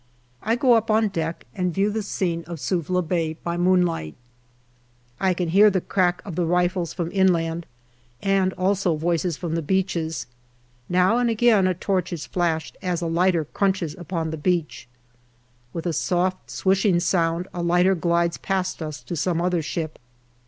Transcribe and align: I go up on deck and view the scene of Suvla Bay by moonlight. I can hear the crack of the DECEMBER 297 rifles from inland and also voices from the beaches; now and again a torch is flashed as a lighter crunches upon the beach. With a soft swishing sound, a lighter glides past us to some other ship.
I 0.41 0.55
go 0.55 0.73
up 0.73 0.89
on 0.89 1.09
deck 1.09 1.45
and 1.53 1.71
view 1.75 1.91
the 1.91 2.01
scene 2.01 2.43
of 2.47 2.59
Suvla 2.59 3.03
Bay 3.03 3.33
by 3.43 3.55
moonlight. 3.55 4.15
I 5.19 5.35
can 5.35 5.49
hear 5.49 5.69
the 5.69 5.79
crack 5.79 6.23
of 6.25 6.35
the 6.35 6.41
DECEMBER 6.41 6.69
297 6.69 6.73
rifles 6.73 6.93
from 6.95 7.11
inland 7.21 7.65
and 8.19 8.51
also 8.53 8.95
voices 8.95 9.37
from 9.37 9.53
the 9.53 9.61
beaches; 9.61 10.25
now 10.89 11.19
and 11.19 11.29
again 11.29 11.67
a 11.67 11.75
torch 11.75 12.11
is 12.11 12.25
flashed 12.25 12.77
as 12.81 13.03
a 13.03 13.05
lighter 13.05 13.45
crunches 13.45 13.93
upon 13.95 14.31
the 14.31 14.37
beach. 14.37 14.87
With 15.71 15.85
a 15.85 15.93
soft 15.93 16.49
swishing 16.49 16.99
sound, 16.99 17.47
a 17.53 17.61
lighter 17.61 17.93
glides 17.93 18.37
past 18.37 18.81
us 18.81 19.03
to 19.03 19.15
some 19.15 19.39
other 19.39 19.61
ship. 19.61 19.99